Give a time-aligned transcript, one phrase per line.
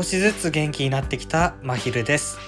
[0.00, 2.38] 少しずつ元気になってきたまひるです。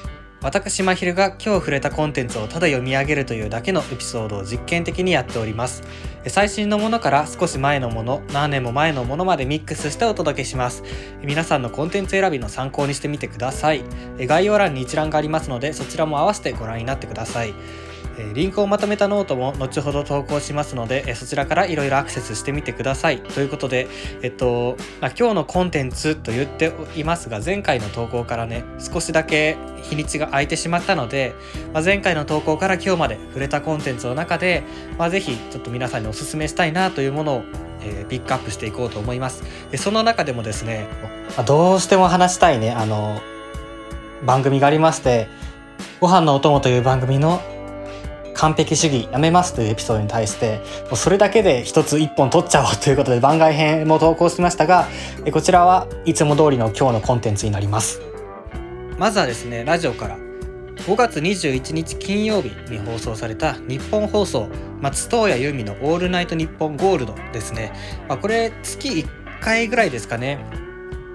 [0.41, 5.83] 私まひるが今日触れたコンテンツをただ読み上げるというだけのエピソードを実験的にやっております。
[6.29, 10.83] 最新のものから少し前のもの何年も前のものまでミックスしてお届けします。
[11.23, 13.85] 皆さんのコンテンツ選びの参考にしてみてください。
[14.19, 17.53] 概要欄に一覧がありますのでそちらも合わせてご覧になってください。
[18.35, 23.21] リンクをまとめたノートも後ほど投稿しますので、そちらからいろいろアクセスしてみてください。
[23.21, 23.89] ということで、
[24.23, 31.35] えっと、まあ、今日のコンテンツと言っていますが、前回の投稿からね、少しだけ日にちが空いてしまったので、
[31.73, 34.63] まあ、前回の投稿から今日まで触れたコンテンツの中で、
[34.99, 37.45] まあ、ぜひちょっと皆さんにお勧めしたいなというものを
[37.85, 39.43] えー、ピックアップしていこうと思います。
[39.77, 40.87] その中でもですね、
[41.47, 43.21] どうしても話したいね、あの、
[44.25, 45.29] 番組がありまして、
[46.01, 47.41] ご飯のお供という番組の
[48.43, 54.89] 完璧主義やめますというエピソードに対してもうそれだけで一つ一本取っちゃおうということで番外編も投稿しましたが
[55.33, 58.01] こちらはいつも通りの今日のコンテンツになります。
[58.99, 64.49] まずはですねラジオから5月21日金曜日に放送された日本放送
[64.81, 67.73] 松任谷由実の「オールナイトニッポンゴールド」ですね、
[68.09, 69.07] まあ、これ月1
[69.41, 70.45] 回ぐらいですかね。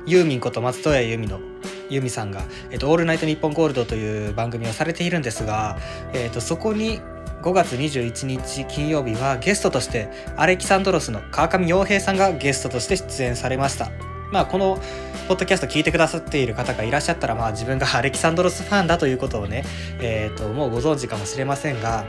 [0.05, 1.41] ユーミンこと松任谷由実の
[1.89, 5.77] 由美さんが、えっと、オールナイトニッポンゴールドという番組をされているんですが、
[6.13, 7.01] えっと、そこに
[7.41, 13.91] 5月21日金曜日はゲストとしてアレキサンドロスの川上洋平さんがゲストとして出演されました。
[14.31, 14.79] まあこの
[15.27, 19.63] ポッドキャスト聞いてくださっている方がいらっしゃったらまあ自分がアレキサンドロスファンだということをね、
[19.99, 22.05] えー、ともうご存知かもしれませんが、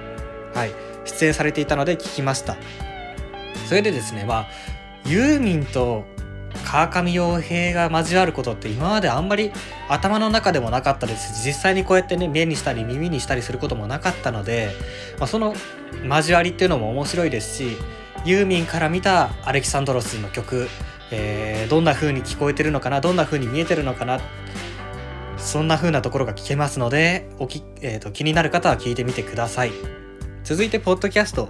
[0.54, 0.72] はい、
[1.04, 2.56] 出演されていたので聞きました。
[3.66, 4.46] それでですねまあ
[5.04, 6.04] ユーミンと
[6.70, 9.52] 川上洋平が交わることって今まであんまり
[9.88, 14.72] 頭の中でもなかったですし実際にこうやってね目にしたり耳にしたりすることもなかったので、
[15.18, 15.54] まあ、その
[16.04, 17.76] 交わりっていうのも面白いですし
[18.26, 20.68] ユーミンから見たアレキサンドロスの曲、
[21.10, 24.20] えー、どんな風に聞こえてるのかなどんな風に見えてるのかな
[25.38, 29.72] そんな風なところが聞けますのでおき、えーと、と気になる方は聞いてみてください。
[30.44, 31.48] 続いてポッドキャスト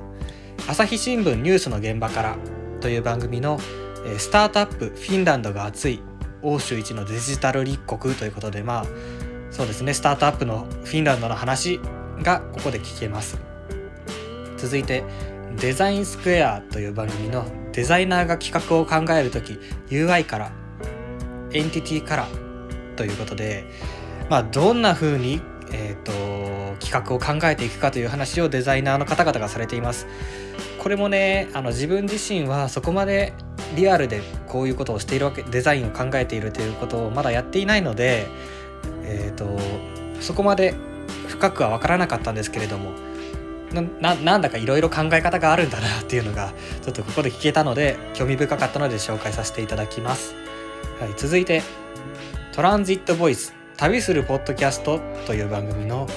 [0.67, 2.37] 朝日新聞ニュースの現場から
[2.81, 3.61] という番組の
[4.19, 6.01] スタートアップフィンランドが熱い
[6.43, 8.87] 欧州一のデジタル立国ということでまあ
[9.51, 11.81] そうですねスタートアップのフィンランドの話
[12.23, 13.39] がここで聞けます
[14.57, 15.05] 続いて
[15.57, 19.59] デザインスクエアという番組のデザイナーが企画を考える時
[19.89, 20.53] UI から
[21.53, 22.29] エンティティから
[22.97, 23.65] ということで
[24.29, 25.41] まあどんな風に
[25.73, 30.07] えー、と企画を考えていくかという話をデザイナーの方々がされています。
[30.79, 33.35] これもねあの自分自身はそこまで
[33.75, 38.27] リアルでこういうことをしているわけデザインを考えているということをまだやっていないので、
[39.05, 39.59] えーと、
[40.21, 40.75] そこまで
[41.27, 42.93] 深くは分からなかったんですけれども
[44.01, 46.53] ななんだかいろいろ考え方があるんだなっていうのが
[46.83, 50.35] ちょっとここで聞けたので興味深かったので紹介させていただきます。
[51.01, 51.63] はい、続いて
[52.53, 56.09] トランジットボイス旅するポッドキャストという番組の、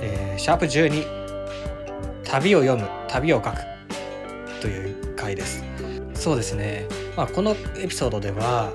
[0.00, 3.56] えー、シャープ12旅を読む旅を書く
[4.60, 5.69] という回です。
[6.20, 6.86] そうですね、
[7.16, 8.72] まあ、このエピソードでは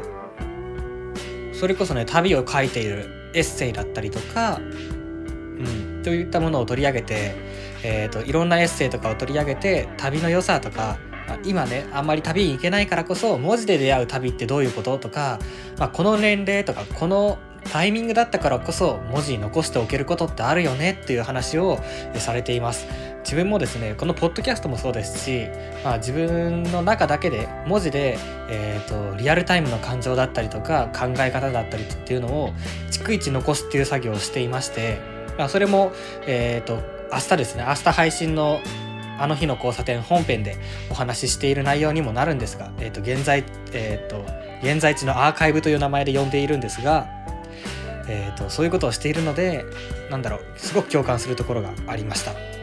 [1.53, 7.35] それこそね旅を書いているエッセイだったりとか、うん、といったものを取り上げて、
[7.83, 10.97] えーと、いろんなエッセイとかを取り上げて旅の良さとか
[11.43, 15.39] 今ねあんまり旅に行けないからこそ文字で出会う旅ってどういうこととか、
[15.77, 17.37] まあ、この年齢とかこの
[17.71, 21.79] タイミングだったからこそ文字に残しておけることってあるよねっていう話を
[22.15, 23.14] されています。
[23.25, 25.47] 自分もですねこのポッドキャストもそうですし、
[25.83, 28.19] まあ、自分の中だけで文字で、
[28.49, 32.53] えーと、リアルタイムの感情だったりとか考え方だったりっていうのを
[32.91, 34.99] 逐一残すっていう作業をしていまして、
[35.39, 35.91] まあ、それも、
[36.27, 38.61] えーと、明日ですね明日配信の
[39.17, 40.57] あの日の交差点本編で
[40.91, 44.25] お話ししている内容にもなるんですが、えーと、現在、えー、と
[44.61, 47.07] 現在地のアーカイブという名前で呼んでいるんですが、
[48.09, 49.63] えー、とそういうことをしているので
[50.11, 52.54] なんだろうすごく共感するところがありました。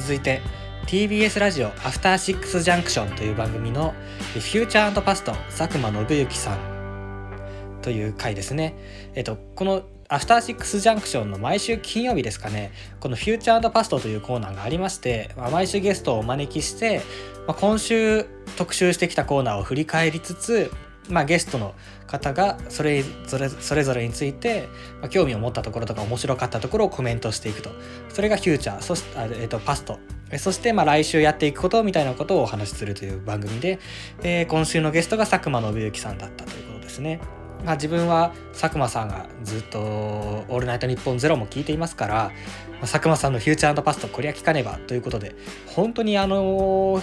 [0.00, 0.40] 続いて
[0.86, 3.94] TBS ラジオアフターシックスジャンクションという番組の
[4.32, 8.74] フューチャーパスト佐久間信之さんという回ですね。
[9.14, 17.02] えっと、このアフターシックスジャンクションの毎週金曜日ですかね、このフューチャーパストというコーナーがありまして、まあ、毎週ゲストをお招きして、
[17.46, 18.24] まあ、今週
[18.56, 20.72] 特集してきたコーナーを振り返りつつ、
[21.08, 21.74] まあ、ゲストの
[22.06, 24.68] 方がそれぞれそれぞれについて、
[25.00, 27.70] まあ、興味を持ったところとか面白かったところをコメントしていくと
[28.10, 29.98] それがフューチャーそして、えー、とパスト
[30.38, 33.80] そしてまあ来週やっていくことみたいなことをお話しするという番組で、
[34.22, 37.20] え、今週のゲストが佐久間信之さんだったということですね。
[37.64, 39.80] まあ、自分は佐久間さんがずっと
[40.48, 42.30] 「オールナイトニッポンゼロも聞いていますから、ま
[42.78, 45.34] あ、佐久間さんの「フューチャーパストこりゃ聞かねばということで
[45.66, 47.02] 本当にあの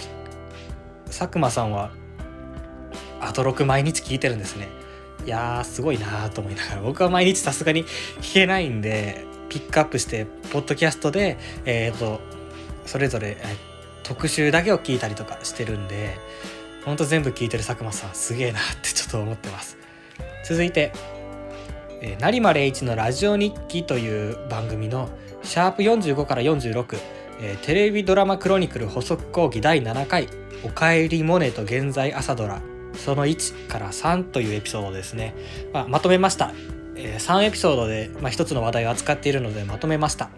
[1.05, 1.91] 佐久間さんは
[3.37, 4.67] トロク毎日聞いてるんですね。
[5.23, 6.81] いやーすごいなと思いながら。
[6.81, 7.85] 僕は毎日さすがに
[8.19, 12.19] 聞けないんでピックアップしてポッドキャストでえっ、ー、と
[12.87, 13.37] それぞれ、
[14.01, 16.17] 特集だけを聞いたりとかしてるんで
[16.83, 19.77] ほんと全部聞いてる佐久間さんすげえなってちょっと思ってます。
[20.43, 20.91] 続いて
[22.01, 25.09] えー、成間一のラジオ日記という番組の
[25.43, 26.97] シャープ45から46、
[27.41, 30.27] えー、テレビドラマクロニクル補足講義第7回
[30.63, 32.61] おかえりモネと現在朝ドラ。
[32.97, 35.35] その1から3というエピソードですね、
[35.73, 36.51] まあ、まとめました、
[36.95, 40.29] えー、3エピソードで、まあ、1つの話題を扱っているのでまとめました。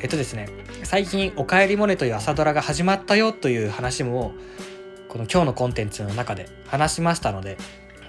[0.00, 0.48] えっとですね
[0.82, 4.32] 最近「おかえりモネ」という朝ドラが始まったよという話も
[5.08, 7.56] この今日のコンテンツの中で話しましたので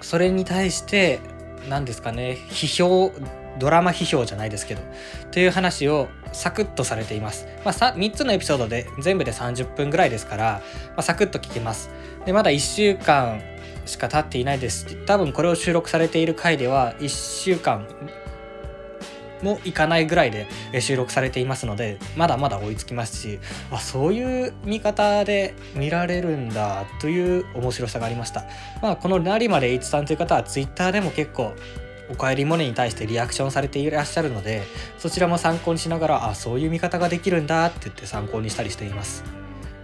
[0.00, 1.20] それに対して
[1.68, 3.12] 何ですかね批評
[3.58, 4.82] ドラマ批評じゃないですけど
[5.30, 11.90] という話をサクッとされています、まあ、3つのエピソードで全部で30分ぐらいですから、まあ、サクッと聞けます。
[12.24, 13.40] でまだ1週間
[13.86, 14.96] しか経っていないです。
[15.06, 17.86] 多分これを収録されている回では1週間
[19.42, 20.48] もいかないぐらいで
[20.80, 23.38] 収録されていますのでまだまだ追いつきますし
[23.70, 28.44] あそういう見方で見られるんだという面白さがありました。
[28.82, 31.54] まあ、この成まで H さんという方は Twitter でも結構
[32.10, 34.62] おかえりモネに対してリアクションされていらっしゃるので
[34.98, 39.24] そちらも参考にしながらあそういう見方ができるんだって言って参考にしたりしています。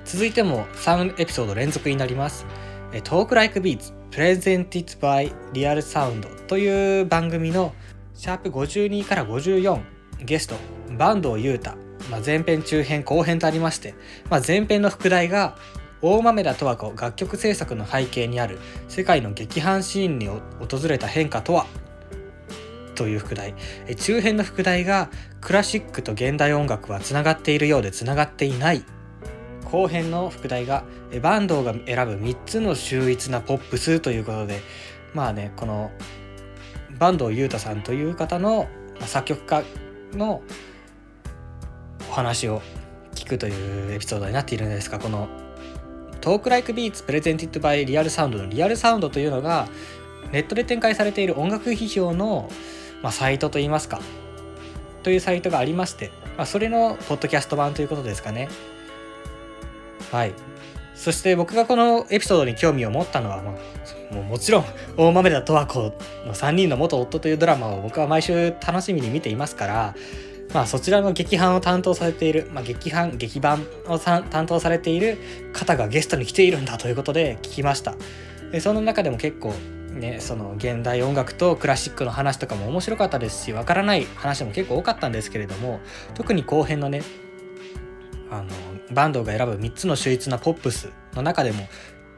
[0.04, 2.44] 続いても3エピソード連続になります
[3.04, 7.72] 「トークライクビーツ Presented by Real Sound」という番組の
[8.14, 9.80] シャープ52から54
[10.24, 10.56] ゲスト
[10.98, 11.70] 坂東裕太、
[12.10, 13.94] まあ、前編中編後編とありまして、
[14.28, 15.56] まあ、前編の副題が
[16.02, 18.58] 大豆田十和子楽曲制作の背景にある
[18.88, 20.40] 世界の劇伴シーンに訪
[20.88, 21.66] れた変化とは？
[23.00, 23.54] という副題。
[23.96, 25.08] 中編の副題が
[25.40, 28.84] クラシックと現代音楽はつながっているようでつながっていない。
[29.64, 34.60] 後編の副題が坂東が選ぶ3つの秀逸なポップスということで
[35.14, 35.92] まあねこの
[36.98, 38.68] 坂東裕太さんという方の
[39.00, 39.62] 作曲家
[40.12, 40.42] の
[42.10, 42.60] お話を
[43.14, 45.28] 聞くというエピソードになっているんですがこの
[46.20, 49.68] Talk Like Beats presented by Real Sound のリアルサウンドというのが
[50.32, 52.48] ネットで展開されている音楽批評の、
[53.02, 54.00] まあ、サイトといいますか。
[55.02, 58.48] というサイトがありまして、まあ、それのポッドキャスト版ということですかね。
[60.10, 60.32] はい。
[60.94, 64.64] そして僕がこのエピソードに興味を持ったのは、まあ、もうもちろん
[64.98, 65.80] 大豆田とわ子
[66.26, 69.94] の3人の元夫というドラマを僕は毎週楽しみに見ていますから、
[70.52, 75.16] まあ、そちらの劇伴を担当されている、まあ、劇伴劇版を担当されている
[75.54, 77.94] 方がゲストに来ているんだということで聞きました。
[78.52, 79.54] でその中でも結構
[79.90, 85.80] ねその現代音楽とクラシックの話とかも面白かったですしわからない話も結構多かったんですけれども
[86.14, 87.02] 特に後編のね
[88.30, 88.48] あの
[88.92, 91.68] バンドが選ぶ3つの秀逸なポップスの中でも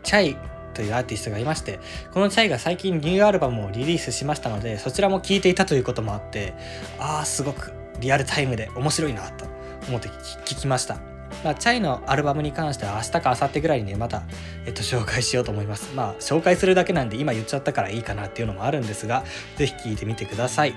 [0.03, 0.37] チャイ
[0.75, 1.81] というアーティストがいまして
[2.13, 6.55] このチャイが最近ニューアルバムをリリースしましたのでそちらも聴いていたということもあって
[6.99, 9.45] ああすごくリアルタイムで面白いなと
[9.89, 11.01] 思って聞きました、
[11.45, 14.23] まあ、チャイのアルバムに関しては明日か明後日ぐらいにねまた、
[14.67, 19.25] えっと、紹介しようと思いますまあ紹介するだけなんで今言っちゃったからいいかなっていうのもあるんですが
[19.57, 20.75] 是非聴いてみてください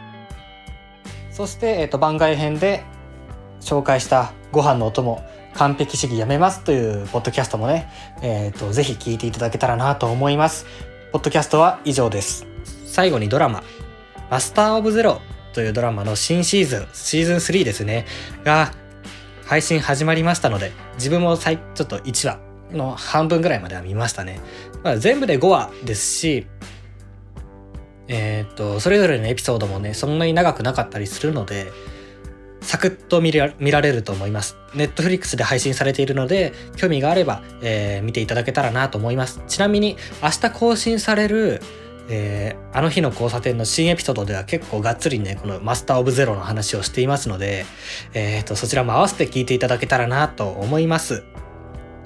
[1.32, 2.84] そして、えっと、番外編で
[3.60, 5.22] 紹介したご飯のお供
[5.56, 7.90] 完璧主義やめますというポッドキャストもね、
[8.22, 10.66] えっ、ー、と、ぜひ聞いていただけたらなと思います。
[11.14, 12.46] ポッドキャストは以上です。
[12.86, 13.64] 最後にドラマ、
[14.30, 15.22] マスターオブゼロ
[15.54, 18.06] というドラマの新シーズン、シーズン3ですね、
[18.44, 18.74] が
[19.46, 22.40] 配信始まりましたので、自分もちょっと1話
[22.72, 24.42] の半分ぐらいまでは見ましたね。
[24.84, 26.48] まあ、全部で5話ですし、
[28.08, 31.72] えっ、と、それぞれのエピソードもね、そんなに長くなかったりするので、
[32.62, 34.58] サクッと見られると思います。
[34.74, 39.42] ネットフリックスで配信されているので、興味があれば、えー、見ていただけたらなと思います。
[39.48, 41.62] ちなみに、明日更新される、
[42.10, 47.66] えー、あの日の交差点の新エピソードでは結構がっつりね、このマスターオブゼロの話をしていますので、
[48.14, 51.24] えーと、そちらも合わせて聞いていただけたらなと思います。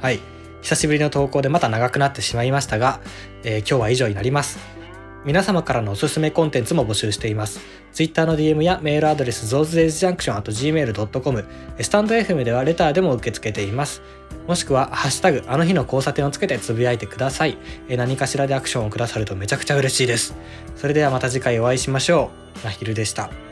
[0.02, 0.20] はい。
[0.62, 3.00] 久しぶりの投稿でまた長くなってしまいましたが、
[3.44, 4.79] えー、今日は以上になります。
[5.26, 7.60] 皆様からのおすすめコンテンツも募集しています。
[7.92, 10.44] Twitter の DM やメールアドレス z o z e s j u n c t i o
[10.46, 11.46] n g m a i l c o m
[11.82, 14.02] スタンド FM ではレターでも受け付けています。
[14.48, 17.58] もしくは、ハッシュタグ、あの日の交差点をつけてつぶやいてください。
[17.90, 20.36] 何かしらでアクションをくださるとめちゃくちゃ嬉しいです。
[20.76, 22.66] それではまた次回お会いしましょう。
[22.66, 23.49] まひるでした。